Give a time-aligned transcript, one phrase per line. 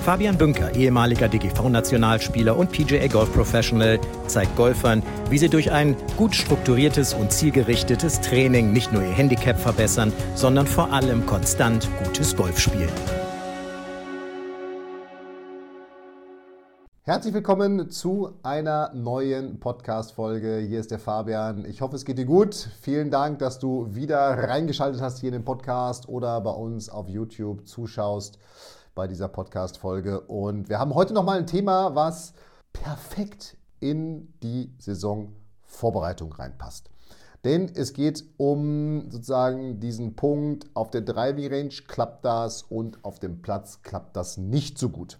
[0.00, 6.34] Fabian Bünker, ehemaliger DGV-Nationalspieler und PGA Golf Professional, zeigt Golfern, wie sie durch ein gut
[6.34, 12.58] strukturiertes und zielgerichtetes Training nicht nur ihr Handicap verbessern, sondern vor allem konstant gutes Golf
[12.58, 12.88] spielen.
[17.02, 20.64] Herzlich willkommen zu einer neuen Podcast-Folge.
[20.66, 21.66] Hier ist der Fabian.
[21.66, 22.54] Ich hoffe, es geht dir gut.
[22.80, 27.06] Vielen Dank, dass du wieder reingeschaltet hast hier in den Podcast oder bei uns auf
[27.06, 28.38] YouTube zuschaust
[29.00, 30.20] bei dieser Podcast-Folge.
[30.20, 32.34] Und wir haben heute nochmal ein Thema, was
[32.74, 36.90] perfekt in die Saisonvorbereitung reinpasst.
[37.42, 43.18] Denn es geht um sozusagen diesen Punkt, auf der Driving Range klappt das und auf
[43.20, 45.18] dem Platz klappt das nicht so gut.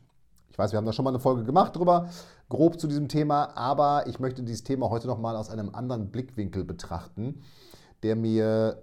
[0.51, 2.11] Ich weiß, wir haben da schon mal eine Folge gemacht drüber,
[2.51, 6.65] grob zu diesem Thema, aber ich möchte dieses Thema heute nochmal aus einem anderen Blickwinkel
[6.65, 7.41] betrachten,
[8.03, 8.83] der mir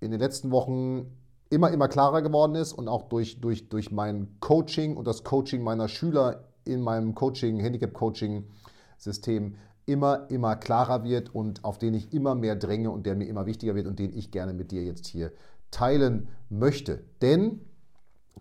[0.00, 1.06] in den letzten Wochen
[1.50, 5.62] immer, immer klarer geworden ist und auch durch, durch, durch mein Coaching und das Coaching
[5.62, 12.34] meiner Schüler in meinem Coaching, Handicap-Coaching-System immer, immer klarer wird und auf den ich immer
[12.34, 15.06] mehr dränge und der mir immer wichtiger wird und den ich gerne mit dir jetzt
[15.06, 15.32] hier
[15.70, 17.04] teilen möchte.
[17.22, 17.60] Denn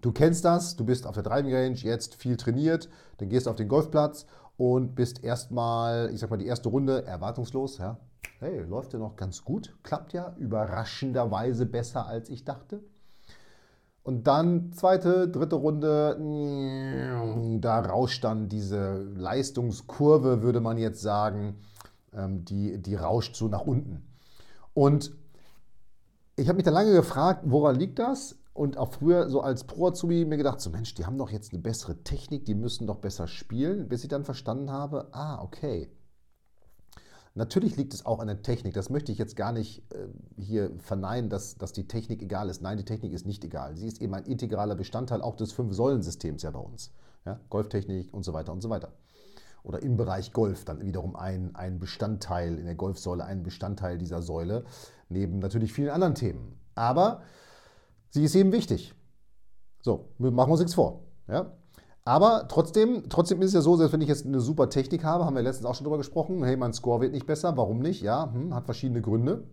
[0.01, 3.49] Du kennst das, du bist auf der Driving Range, jetzt viel trainiert, dann gehst du
[3.49, 7.77] auf den Golfplatz und bist erstmal, ich sag mal, die erste Runde erwartungslos.
[7.79, 7.97] Ja.
[8.39, 12.83] Hey, läuft ja noch ganz gut, klappt ja überraschenderweise besser als ich dachte.
[14.05, 16.15] Und dann zweite, dritte Runde,
[17.59, 21.55] da rauscht dann diese Leistungskurve, würde man jetzt sagen,
[22.13, 24.05] ähm, die, die rauscht so nach unten.
[24.75, 25.11] Und
[26.35, 28.37] ich habe mich dann lange gefragt, woran liegt das?
[28.55, 31.61] und auch früher so als Pro-Azubi mir gedacht, so Mensch, die haben doch jetzt eine
[31.61, 35.91] bessere Technik, die müssen doch besser spielen, bis ich dann verstanden habe, ah, okay.
[37.37, 38.73] Natürlich liegt es auch an der Technik.
[38.73, 40.07] Das möchte ich jetzt gar nicht äh,
[40.41, 42.61] hier verneinen, dass, dass die Technik egal ist.
[42.61, 43.75] Nein, die Technik ist nicht egal.
[43.75, 46.91] Sie ist eben ein integraler Bestandteil auch des Fünf-Säulen-Systems ja bei uns.
[47.25, 47.41] Ja?
[47.49, 48.93] Golftechnik und so weiter und so weiter.
[49.63, 54.21] Oder im Bereich Golf dann wiederum ein, ein Bestandteil, in der Golfsäule ein Bestandteil dieser
[54.21, 54.63] Säule,
[55.09, 56.57] neben natürlich vielen anderen Themen.
[56.73, 57.21] Aber
[58.11, 58.93] Sie ist eben wichtig.
[59.81, 61.01] So, machen wir uns nichts vor.
[61.27, 61.51] Ja?
[62.07, 65.25] Aber trotzdem, trotzdem ist es ja so, selbst wenn ich jetzt eine super Technik habe,
[65.25, 68.01] haben wir letztens auch schon darüber gesprochen, hey, mein Score wird nicht besser, warum nicht?
[68.03, 69.43] Ja, hm, hat verschiedene Gründe.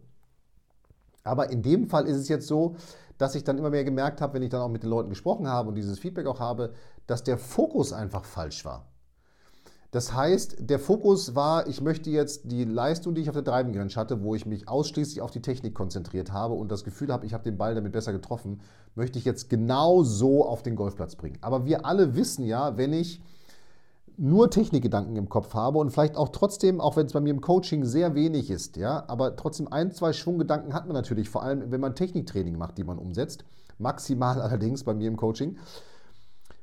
[1.25, 2.77] Aber in dem Fall ist es jetzt so,
[3.17, 5.49] dass ich dann immer mehr gemerkt habe, wenn ich dann auch mit den Leuten gesprochen
[5.49, 6.75] habe und dieses Feedback auch habe,
[7.07, 8.92] dass der Fokus einfach falsch war.
[9.93, 13.77] Das heißt, der Fokus war, ich möchte jetzt die Leistung, die ich auf der Driving
[13.77, 17.27] Range hatte, wo ich mich ausschließlich auf die Technik konzentriert habe und das Gefühl habe,
[17.27, 18.63] ich habe den Ball damit besser getroffen,
[18.95, 21.37] möchte ich jetzt genau so auf den Golfplatz bringen.
[21.43, 23.21] Aber wir alle wissen ja, wenn ich
[24.17, 27.43] nur Technikgedanken im Kopf habe und vielleicht auch trotzdem, auch wenn es bei mir im
[27.43, 31.71] Coaching sehr wenig ist, ja, aber trotzdem ein, zwei Schwunggedanken hat man natürlich, vor allem
[31.71, 33.45] wenn man Techniktraining macht, die man umsetzt,
[33.77, 35.59] maximal allerdings bei mir im Coaching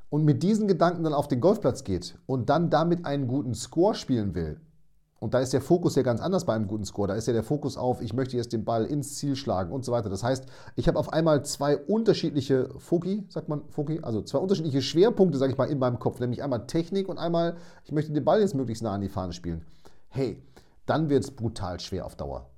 [0.09, 3.95] und mit diesen Gedanken dann auf den Golfplatz geht und dann damit einen guten Score
[3.95, 4.59] spielen will,
[5.19, 7.07] und da ist der Fokus ja ganz anders bei einem guten Score.
[7.07, 9.83] Da ist ja der Fokus auf, ich möchte jetzt den Ball ins Ziel schlagen und
[9.83, 10.09] so weiter.
[10.09, 14.81] Das heißt, ich habe auf einmal zwei unterschiedliche Foki, sagt man Foki, also zwei unterschiedliche
[14.81, 16.19] Schwerpunkte, sage ich mal, in meinem Kopf.
[16.19, 19.33] Nämlich einmal Technik und einmal, ich möchte den Ball jetzt möglichst nah an die Fahne
[19.33, 19.63] spielen.
[20.07, 20.41] Hey,
[20.85, 22.49] dann wird es brutal schwer auf Dauer.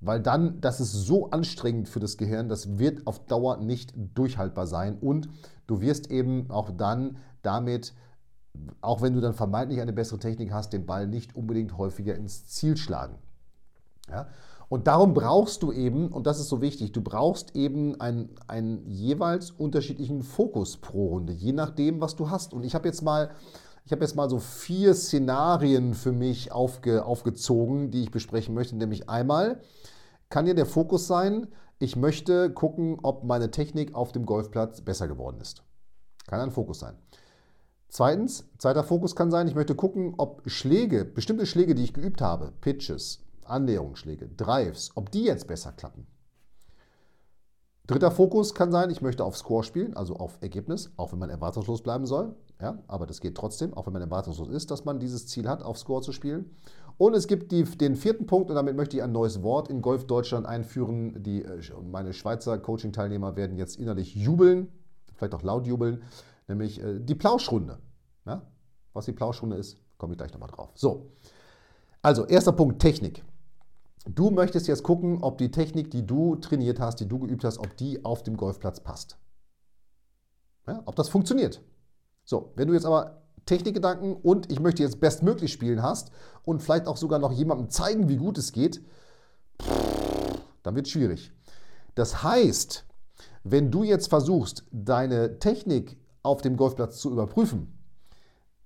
[0.00, 4.66] Weil dann, das ist so anstrengend für das Gehirn, das wird auf Dauer nicht durchhaltbar
[4.66, 4.98] sein.
[5.00, 5.28] Und
[5.66, 7.94] du wirst eben auch dann damit,
[8.80, 12.46] auch wenn du dann vermeintlich eine bessere Technik hast, den Ball nicht unbedingt häufiger ins
[12.46, 13.16] Ziel schlagen.
[14.08, 14.28] Ja?
[14.68, 18.86] Und darum brauchst du eben, und das ist so wichtig, du brauchst eben einen, einen
[18.90, 22.54] jeweils unterschiedlichen Fokus pro Runde, je nachdem, was du hast.
[22.54, 23.30] Und ich habe jetzt mal,
[23.84, 28.76] ich habe jetzt mal so vier Szenarien für mich aufge, aufgezogen, die ich besprechen möchte.
[28.76, 29.60] Nämlich einmal
[30.30, 31.46] kann ja der Fokus sein,
[31.78, 35.62] ich möchte gucken, ob meine Technik auf dem Golfplatz besser geworden ist.
[36.26, 36.96] Kann ein Fokus sein.
[37.88, 42.20] Zweitens, zweiter Fokus kann sein, ich möchte gucken, ob Schläge, bestimmte Schläge, die ich geübt
[42.20, 46.06] habe, Pitches, Annäherungsschläge, Drives, ob die jetzt besser klappen.
[47.86, 51.28] Dritter Fokus kann sein, ich möchte auf Score spielen, also auf Ergebnis, auch wenn man
[51.28, 52.34] erwartungslos bleiben soll.
[52.60, 55.62] Ja, aber das geht trotzdem, auch wenn man erwartungslos ist, dass man dieses Ziel hat,
[55.62, 56.56] auf Score zu spielen.
[56.96, 59.82] Und es gibt die, den vierten Punkt, und damit möchte ich ein neues Wort in
[59.82, 61.22] Golf Deutschland einführen.
[61.22, 61.60] Die, äh,
[61.90, 64.68] meine Schweizer Coaching-Teilnehmer werden jetzt innerlich jubeln,
[65.14, 66.02] vielleicht auch laut jubeln,
[66.46, 67.78] nämlich äh, die Plauschrunde.
[68.26, 68.42] Ja?
[68.92, 70.70] Was die Plauschrunde ist, komme ich gleich nochmal drauf.
[70.74, 71.10] So,
[72.00, 73.24] also erster Punkt, Technik.
[74.06, 77.58] du möchtest jetzt gucken, ob die Technik, die du trainiert hast, die du geübt hast,
[77.58, 79.18] ob die auf dem Golfplatz passt.
[80.66, 81.60] Ja, ob das funktioniert.
[82.24, 86.10] So, wenn du jetzt aber Technikgedanken und ich möchte jetzt bestmöglich spielen hast
[86.44, 88.82] und vielleicht auch sogar noch jemandem zeigen, wie gut es geht,
[90.62, 91.32] dann wird es schwierig.
[91.94, 92.84] Das heißt,
[93.44, 97.78] wenn du jetzt versuchst, deine Technik auf dem Golfplatz zu überprüfen,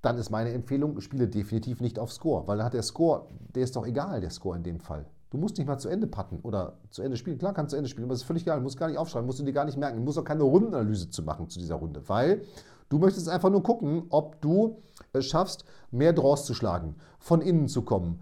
[0.02, 3.64] dann ist meine Empfehlung, spiele definitiv nicht auf Score, weil dann hat der Score, der
[3.64, 5.06] ist doch egal, der Score in dem Fall.
[5.30, 7.36] Du musst nicht mal zu Ende patten oder zu Ende spielen.
[7.36, 8.58] Klar kannst du zu Ende spielen, aber das ist völlig egal.
[8.58, 9.98] Du musst gar nicht aufschreiben, musst du dir gar nicht merken.
[9.98, 12.42] Du musst auch keine Rundenanalyse zu machen zu dieser Runde, weil
[12.88, 14.82] du möchtest einfach nur gucken, ob du
[15.12, 18.20] es schaffst, mehr Draws zu schlagen, von innen zu kommen,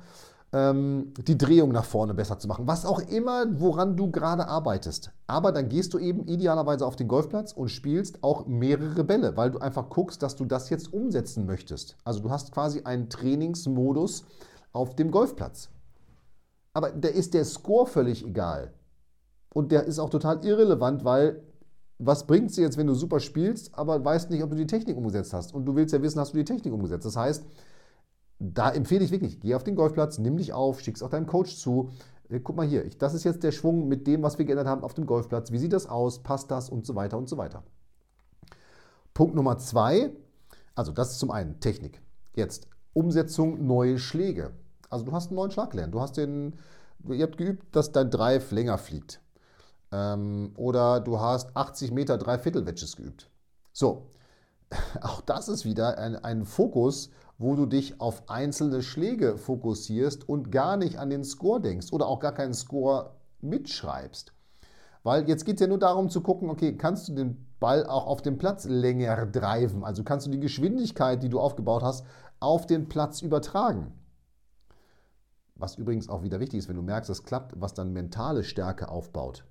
[0.53, 5.13] ähm, die Drehung nach vorne besser zu machen, was auch immer, woran du gerade arbeitest.
[5.27, 9.51] Aber dann gehst du eben idealerweise auf den Golfplatz und spielst auch mehrere Bälle, weil
[9.51, 11.97] du einfach guckst, dass du das jetzt umsetzen möchtest.
[12.05, 14.25] Also du hast quasi einen Trainingsmodus
[14.73, 15.71] auf dem Golfplatz.
[16.73, 18.73] Aber da ist der Score völlig egal.
[19.53, 21.43] Und der ist auch total irrelevant, weil
[21.99, 24.67] was bringt es dir jetzt, wenn du super spielst, aber weißt nicht, ob du die
[24.67, 25.55] Technik umgesetzt hast?
[25.55, 27.07] Und du willst ja wissen, hast du die Technik umgesetzt?
[27.07, 27.45] Das heißt,
[28.39, 31.57] da empfehle ich wirklich, geh auf den Golfplatz, nimm dich auf, schick's auch deinem Coach
[31.57, 31.91] zu.
[32.29, 34.67] Äh, guck mal hier, ich, das ist jetzt der Schwung mit dem, was wir geändert
[34.67, 35.53] haben auf dem Golfplatz.
[35.53, 36.23] Wie sieht das aus?
[36.23, 36.69] Passt das?
[36.69, 37.63] Und so weiter und so weiter.
[39.15, 40.11] Punkt Nummer zwei,
[40.75, 42.03] also das ist zum einen Technik.
[42.35, 44.53] Jetzt Umsetzung neue Schläge.
[44.91, 45.95] Also du hast einen neuen Schlag gelernt.
[45.95, 46.55] Du hast den,
[47.09, 49.23] ihr habt geübt, dass dein Drive länger fliegt.
[49.97, 53.31] Ähm, oder du hast 80 Meter Dreiviertel-Wedges geübt.
[53.73, 54.11] So,
[55.01, 60.51] auch das ist wieder ein, ein Fokus, wo du dich auf einzelne Schläge fokussierst und
[60.53, 64.33] gar nicht an den Score denkst oder auch gar keinen Score mitschreibst.
[65.03, 68.07] Weil jetzt geht es ja nur darum zu gucken, okay, kannst du den Ball auch
[68.07, 69.85] auf dem Platz länger driven?
[69.85, 72.05] Also kannst du die Geschwindigkeit, die du aufgebaut hast,
[72.41, 73.93] auf den Platz übertragen?
[75.55, 78.89] Was übrigens auch wieder wichtig ist, wenn du merkst, das klappt, was dann mentale Stärke
[78.89, 79.45] aufbaut.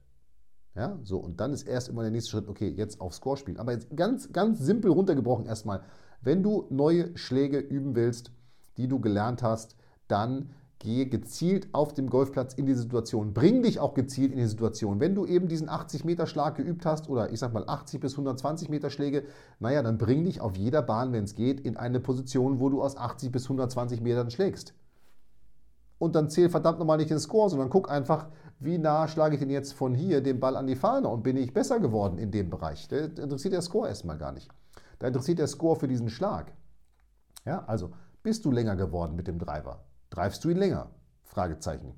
[0.75, 3.57] Ja, so, und dann ist erst immer der nächste Schritt, okay, jetzt auf Score spielen.
[3.57, 5.81] Aber jetzt ganz, ganz simpel runtergebrochen erstmal,
[6.21, 8.31] wenn du neue Schläge üben willst,
[8.77, 9.77] die du gelernt hast,
[10.09, 10.49] dann
[10.79, 13.33] gehe gezielt auf dem Golfplatz in die Situation.
[13.33, 14.99] Bring dich auch gezielt in die Situation.
[14.99, 18.89] Wenn du eben diesen 80-Meter-Schlag geübt hast oder ich sag mal 80 bis 120 Meter
[18.89, 19.23] Schläge,
[19.59, 22.83] naja, dann bring dich auf jeder Bahn, wenn es geht, in eine Position, wo du
[22.83, 24.73] aus 80 bis 120 Metern schlägst
[25.97, 28.27] und dann zähl verdammt nochmal nicht den Score, sondern guck einfach,
[28.59, 31.37] wie nah schlage ich denn jetzt von hier den Ball an die Fahne und bin
[31.37, 32.87] ich besser geworden in dem Bereich.
[32.87, 34.49] Da interessiert der Score erstmal gar nicht.
[34.99, 36.53] Da interessiert der Score für diesen Schlag.
[37.45, 37.91] Ja, also
[38.23, 39.85] bist du länger geworden mit dem Driver?
[40.09, 40.89] Dreifst du ihn länger?
[41.23, 41.93] Fragezeichen.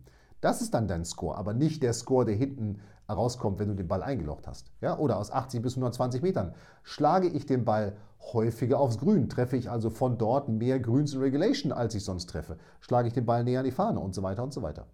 [0.48, 2.80] Das ist dann dein Score, aber nicht der Score, der hinten
[3.10, 4.72] rauskommt, wenn du den Ball eingelocht hast.
[4.80, 6.54] Ja, oder aus 80 bis 120 Metern.
[6.84, 7.98] Schlage ich den Ball
[8.32, 12.28] häufiger aufs Grün, treffe ich also von dort mehr Grüns in Regulation, als ich sonst
[12.30, 12.56] treffe.
[12.80, 14.88] Schlage ich den Ball näher an die Fahne und so weiter und so weiter.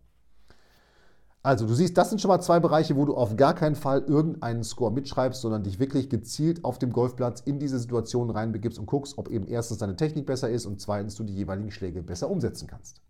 [1.44, 4.02] Also du siehst, das sind schon mal zwei Bereiche, wo du auf gar keinen Fall
[4.08, 8.88] irgendeinen Score mitschreibst, sondern dich wirklich gezielt auf dem Golfplatz in diese Situation reinbegibst und
[8.88, 12.32] guckst, ob eben erstens deine Technik besser ist und zweitens du die jeweiligen Schläge besser
[12.32, 13.04] umsetzen kannst.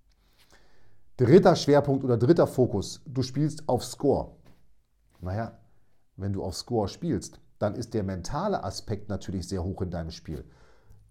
[1.16, 4.32] Dritter Schwerpunkt oder dritter Fokus, du spielst auf Score.
[5.22, 5.60] Naja,
[6.18, 10.10] wenn du auf Score spielst, dann ist der mentale Aspekt natürlich sehr hoch in deinem
[10.10, 10.44] Spiel.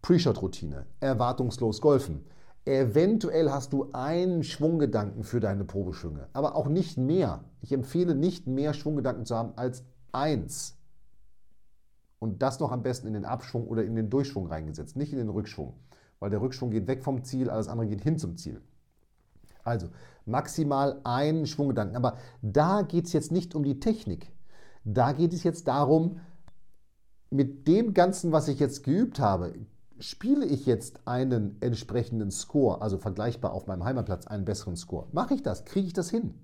[0.03, 2.27] Pre-Shot-Routine, erwartungslos golfen.
[2.65, 7.45] Eventuell hast du einen Schwunggedanken für deine Probeschwünge, aber auch nicht mehr.
[7.61, 10.77] Ich empfehle nicht mehr Schwunggedanken zu haben als eins.
[12.19, 15.19] Und das noch am besten in den Abschwung oder in den Durchschwung reingesetzt, nicht in
[15.19, 15.75] den Rückschwung.
[16.19, 18.61] Weil der Rückschwung geht weg vom Ziel, alles andere geht hin zum Ziel.
[19.65, 19.89] Also
[20.27, 21.97] maximal einen Schwunggedanken.
[21.97, 24.33] Aber da geht es jetzt nicht um die Technik.
[24.85, 26.21] Da geht es jetzt darum,
[27.31, 29.55] mit dem Ganzen, was ich jetzt geübt habe,
[29.99, 35.07] spiele ich jetzt einen entsprechenden Score, also vergleichbar auf meinem Heimatplatz einen besseren Score.
[35.13, 35.65] Mache ich das?
[35.65, 36.35] Kriege ich das hin?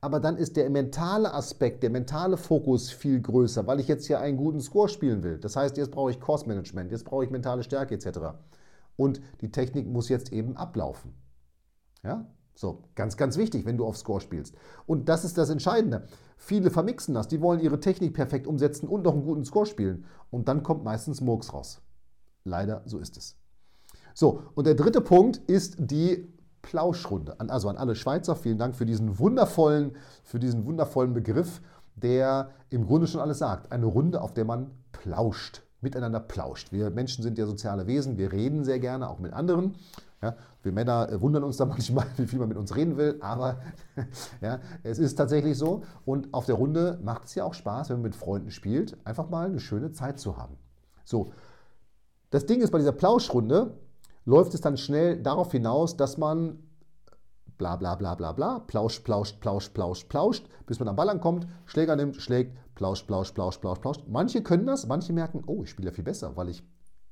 [0.00, 4.20] Aber dann ist der mentale Aspekt, der mentale Fokus viel größer, weil ich jetzt hier
[4.20, 5.38] einen guten Score spielen will.
[5.38, 8.18] Das heißt, jetzt brauche ich Course Management, jetzt brauche ich mentale Stärke etc.
[8.96, 11.14] Und die Technik muss jetzt eben ablaufen.
[12.02, 12.26] Ja?
[12.54, 14.54] So, ganz, ganz wichtig, wenn du auf Score spielst.
[14.86, 16.06] Und das ist das Entscheidende.
[16.36, 17.28] Viele vermixen das.
[17.28, 20.04] Die wollen ihre Technik perfekt umsetzen und noch einen guten Score spielen.
[20.30, 21.80] Und dann kommt meistens Murks raus.
[22.44, 23.36] Leider, so ist es.
[24.14, 26.28] So, und der dritte Punkt ist die
[26.60, 27.38] Plauschrunde.
[27.40, 31.60] Also an alle Schweizer, vielen Dank für diesen wundervollen, für diesen wundervollen Begriff,
[31.96, 33.72] der im Grunde schon alles sagt.
[33.72, 36.72] Eine Runde, auf der man plauscht, miteinander plauscht.
[36.72, 39.74] Wir Menschen sind ja soziale Wesen, wir reden sehr gerne, auch mit anderen.
[40.22, 43.18] Ja, wir Männer äh, wundern uns da manchmal, wie viel man mit uns reden will,
[43.20, 43.60] aber
[44.40, 45.82] ja, es ist tatsächlich so.
[46.04, 49.28] Und auf der Runde macht es ja auch Spaß, wenn man mit Freunden spielt, einfach
[49.28, 50.56] mal eine schöne Zeit zu haben.
[51.04, 51.32] So,
[52.30, 53.74] das Ding ist, bei dieser Plauschrunde
[54.24, 56.58] läuft es dann schnell darauf hinaus, dass man
[57.58, 61.46] bla bla bla bla bla, plauscht, plauscht, plauscht, plauscht, plauscht, bis man am Ball ankommt,
[61.66, 64.04] Schläger nimmt, schlägt, plauscht, plauscht, plauscht, plauscht, plauscht.
[64.08, 66.62] Manche können das, manche merken, oh, ich spiele ja viel besser, weil ich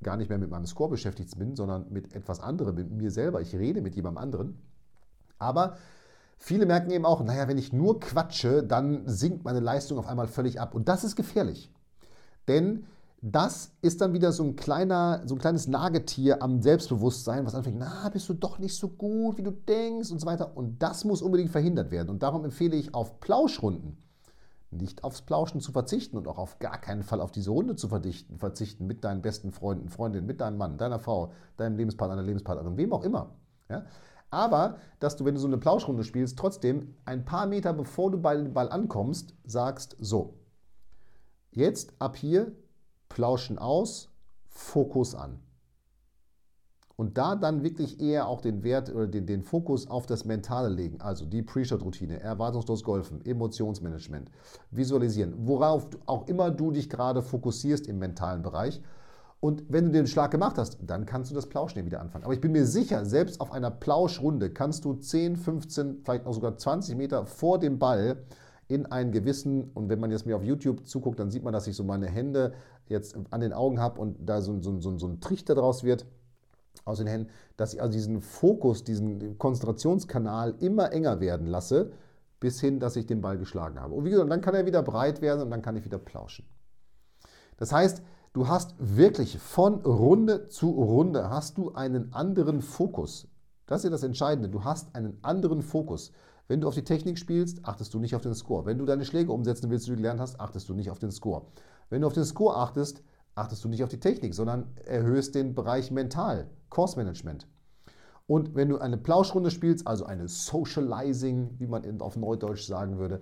[0.03, 3.41] gar nicht mehr mit meinem Score beschäftigt bin, sondern mit etwas anderem, mit mir selber.
[3.41, 4.57] Ich rede mit jemandem anderen.
[5.37, 5.77] Aber
[6.37, 10.27] viele merken eben auch, naja, wenn ich nur quatsche, dann sinkt meine Leistung auf einmal
[10.27, 10.75] völlig ab.
[10.75, 11.71] Und das ist gefährlich.
[12.47, 12.85] Denn
[13.21, 17.77] das ist dann wieder so ein, kleiner, so ein kleines Nagetier am Selbstbewusstsein, was anfängt,
[17.77, 20.57] na, bist du doch nicht so gut, wie du denkst und so weiter.
[20.57, 22.09] Und das muss unbedingt verhindert werden.
[22.09, 23.97] Und darum empfehle ich auf Plauschrunden
[24.71, 27.89] nicht aufs Plauschen zu verzichten und auch auf gar keinen Fall auf diese Runde zu
[27.89, 32.77] verzichten mit deinen besten Freunden, Freundinnen, mit deinem Mann, deiner Frau, deinem Lebenspartner, deiner Lebenspartnerin,
[32.77, 33.35] wem auch immer.
[33.69, 33.85] Ja?
[34.29, 38.21] Aber, dass du, wenn du so eine Plauschrunde spielst, trotzdem ein paar Meter bevor du
[38.21, 40.35] bei dem Ball ankommst, sagst, so,
[41.51, 42.53] jetzt ab hier
[43.09, 44.09] Plauschen aus,
[44.47, 45.39] Fokus an.
[47.01, 50.69] Und da dann wirklich eher auch den Wert oder den, den Fokus auf das Mentale
[50.69, 51.01] legen.
[51.01, 54.29] Also die Pre-Shot-Routine, erwartungslos golfen, Emotionsmanagement,
[54.69, 58.83] visualisieren, worauf auch immer du dich gerade fokussierst im mentalen Bereich.
[59.39, 62.23] Und wenn du den Schlag gemacht hast, dann kannst du das Plauschen wieder anfangen.
[62.23, 66.33] Aber ich bin mir sicher, selbst auf einer Plauschrunde kannst du 10, 15, vielleicht auch
[66.33, 68.17] sogar 20 Meter vor dem Ball
[68.67, 71.65] in einen gewissen, und wenn man jetzt mir auf YouTube zuguckt, dann sieht man, dass
[71.65, 72.53] ich so meine Hände
[72.89, 76.05] jetzt an den Augen habe und da so, so, so, so ein Trichter draus wird
[76.85, 81.91] aus den Händen, dass ich also diesen Fokus, diesen Konzentrationskanal immer enger werden lasse,
[82.39, 83.93] bis hin, dass ich den Ball geschlagen habe.
[83.93, 86.45] Und wie gesagt, dann kann er wieder breit werden und dann kann ich wieder plauschen.
[87.57, 88.01] Das heißt,
[88.33, 93.27] du hast wirklich von Runde zu Runde hast du einen anderen Fokus.
[93.67, 94.49] Das ist ja das Entscheidende.
[94.49, 96.11] Du hast einen anderen Fokus.
[96.47, 98.65] Wenn du auf die Technik spielst, achtest du nicht auf den Score.
[98.65, 101.11] Wenn du deine Schläge umsetzen willst, die du gelernt hast, achtest du nicht auf den
[101.11, 101.45] Score.
[101.89, 103.03] Wenn du auf den Score achtest,
[103.41, 107.47] achtest du nicht auf die Technik, sondern erhöhst den Bereich mental, Course Management.
[108.27, 113.21] Und wenn du eine Plauschrunde spielst, also eine Socializing, wie man auf Neudeutsch sagen würde,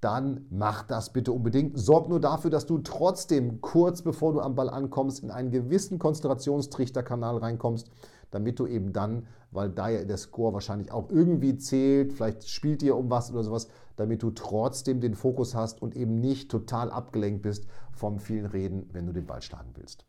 [0.00, 1.78] dann mach das bitte unbedingt.
[1.78, 5.98] Sorg nur dafür, dass du trotzdem kurz bevor du am Ball ankommst, in einen gewissen
[5.98, 7.90] Konzentrationstrichterkanal reinkommst,
[8.30, 12.82] damit du eben dann, weil da ja der Score wahrscheinlich auch irgendwie zählt, vielleicht spielt
[12.82, 16.90] dir um was oder sowas, damit du trotzdem den Fokus hast und eben nicht total
[16.90, 20.04] abgelenkt bist vom vielen Reden, wenn du den Ball schlagen willst.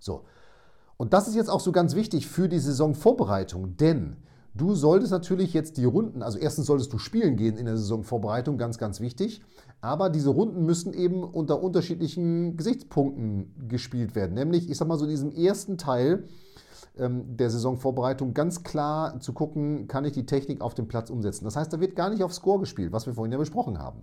[0.00, 0.24] So.
[0.96, 4.16] Und das ist jetzt auch so ganz wichtig für die Saisonvorbereitung, denn
[4.54, 8.58] du solltest natürlich jetzt die Runden, also erstens solltest du spielen gehen in der Saisonvorbereitung,
[8.58, 9.42] ganz, ganz wichtig,
[9.80, 15.04] aber diese Runden müssen eben unter unterschiedlichen Gesichtspunkten gespielt werden, nämlich, ich sag mal so,
[15.04, 16.24] in diesem ersten Teil,
[16.98, 21.44] der Saisonvorbereitung ganz klar zu gucken, kann ich die Technik auf dem Platz umsetzen.
[21.44, 24.02] Das heißt, da wird gar nicht auf Score gespielt, was wir vorhin ja besprochen haben.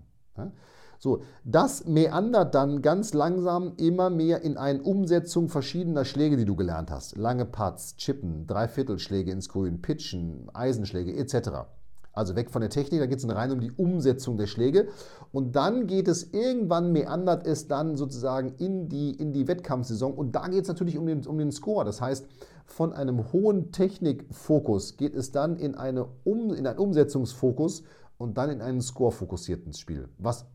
[0.98, 6.56] So, das meandert dann ganz langsam immer mehr in eine Umsetzung verschiedener Schläge, die du
[6.56, 7.18] gelernt hast.
[7.18, 11.68] Lange Putts, Chippen, Dreiviertelschläge ins Grün, Pitchen, Eisenschläge etc.
[12.14, 14.88] Also weg von der Technik, da geht es rein um die Umsetzung der Schläge.
[15.34, 20.14] Und dann geht es irgendwann, meandert es dann sozusagen in die, in die Wettkampfsaison.
[20.14, 21.84] Und da geht es natürlich um den, um den Score.
[21.84, 22.26] Das heißt,
[22.66, 27.84] von einem hohen Technikfokus geht es dann in, eine um, in einen Umsetzungsfokus
[28.18, 30.46] und dann in einen score-fokussierten Spiel, was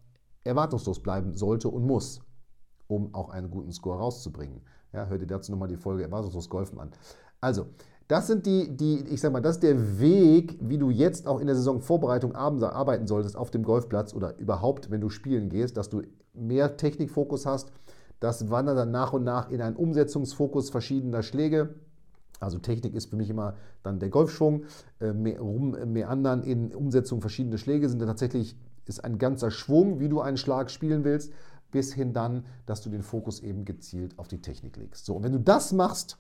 [0.45, 2.21] erwartungslos bleiben sollte und muss,
[2.89, 4.63] um auch einen guten Score rauszubringen.
[4.93, 6.91] Ja, hört ihr dazu nochmal die Folge Erwartungslos Golfen an.
[7.41, 7.67] Also,
[8.09, 11.39] das sind die, die, ich sag mal, das ist der Weg, wie du jetzt auch
[11.39, 15.91] in der Saisonvorbereitung arbeiten solltest auf dem Golfplatz oder überhaupt, wenn du spielen gehst, dass
[15.91, 16.03] du
[16.35, 17.71] mehr Technikfokus hast.
[18.19, 21.77] Das wandert dann nach und nach in einen Umsetzungsfokus verschiedener Schläge.
[22.41, 24.65] Also Technik ist für mich immer dann der Golfschwung.
[25.01, 28.57] Äh, mehr, rum, meandern in Umsetzung verschiedener Schläge sind tatsächlich
[28.87, 31.33] ist ein ganzer Schwung, wie du einen Schlag spielen willst,
[31.71, 35.07] bis hin dann, dass du den Fokus eben gezielt auf die Technik legst.
[35.07, 36.19] So, und wenn du das machst,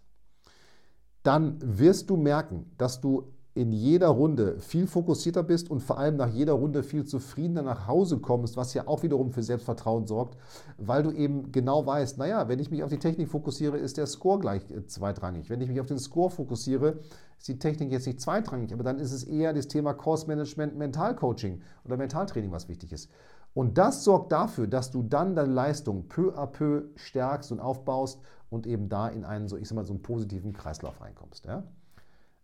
[1.23, 6.17] dann wirst du merken, dass du in jeder Runde viel fokussierter bist und vor allem
[6.17, 10.39] nach jeder Runde viel zufriedener nach Hause kommst, was ja auch wiederum für Selbstvertrauen sorgt,
[10.79, 14.07] weil du eben genau weißt, naja, wenn ich mich auf die Technik fokussiere, ist der
[14.07, 15.51] Score gleich äh, zweitrangig.
[15.51, 17.01] Wenn ich mich auf den Score fokussiere,
[17.39, 20.79] ist die Technik jetzt nicht zweitrangig, aber dann ist es eher das Thema Course Management,
[20.79, 23.11] Mentalcoaching oder Mentaltraining, was wichtig ist.
[23.53, 28.23] Und das sorgt dafür, dass du dann deine Leistung peu à peu stärkst und aufbaust
[28.49, 31.45] und eben da in einen, so ich sag mal, so einen positiven Kreislauf reinkommst.
[31.45, 31.65] Ja?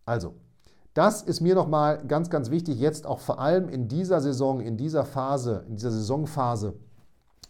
[0.05, 0.35] Also,
[0.97, 4.77] das ist mir nochmal ganz, ganz wichtig, jetzt auch vor allem in dieser Saison, in
[4.77, 6.73] dieser Phase, in dieser Saisonphase.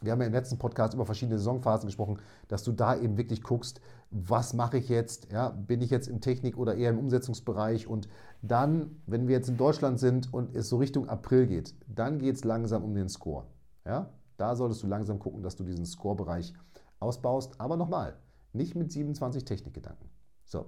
[0.01, 3.41] Wir haben ja im letzten Podcast über verschiedene Saisonphasen gesprochen, dass du da eben wirklich
[3.41, 3.79] guckst,
[4.11, 5.31] was mache ich jetzt?
[5.31, 7.87] Ja, bin ich jetzt in Technik oder eher im Umsetzungsbereich?
[7.87, 8.09] Und
[8.41, 12.35] dann, wenn wir jetzt in Deutschland sind und es so Richtung April geht, dann geht
[12.35, 13.45] es langsam um den Score.
[13.85, 16.53] Ja, da solltest du langsam gucken, dass du diesen Score-Bereich
[16.99, 17.61] ausbaust.
[17.61, 18.17] Aber nochmal,
[18.51, 20.09] nicht mit 27 Technikgedanken.
[20.43, 20.65] So.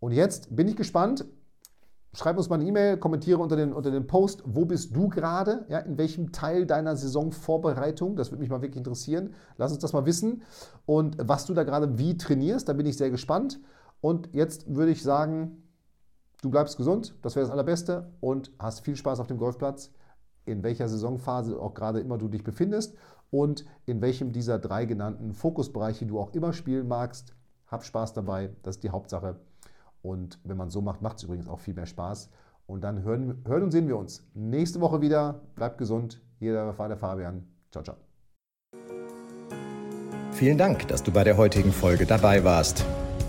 [0.00, 1.24] Und jetzt bin ich gespannt.
[2.14, 5.66] Schreib uns mal eine E-Mail, kommentiere unter den, unter den Post, wo bist du gerade,
[5.68, 9.34] ja, in welchem Teil deiner Saisonvorbereitung, das würde mich mal wirklich interessieren.
[9.56, 10.42] Lass uns das mal wissen
[10.86, 13.60] und was du da gerade wie trainierst, da bin ich sehr gespannt.
[14.00, 15.62] Und jetzt würde ich sagen,
[16.42, 19.92] du bleibst gesund, das wäre das Allerbeste und hast viel Spaß auf dem Golfplatz,
[20.44, 22.96] in welcher Saisonphase auch gerade immer du dich befindest
[23.30, 27.34] und in welchem dieser drei genannten Fokusbereiche du auch immer spielen magst.
[27.66, 29.36] Hab Spaß dabei, das ist die Hauptsache.
[30.08, 32.30] Und wenn man so macht, macht es übrigens auch viel mehr Spaß.
[32.66, 35.42] Und dann hören, hören und sehen wir uns nächste Woche wieder.
[35.54, 36.22] Bleibt gesund.
[36.40, 37.46] War der Fabian.
[37.70, 37.96] Ciao, ciao.
[40.32, 42.86] Vielen Dank, dass du bei der heutigen Folge dabei warst.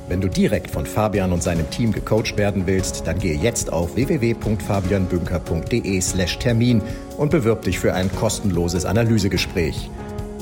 [0.08, 3.96] Wenn du direkt von Fabian und seinem Team gecoacht werden willst, dann gehe jetzt auf
[3.96, 6.82] www.fabianbünker.de/termin
[7.18, 9.92] und bewirb dich für ein kostenloses Analysegespräch.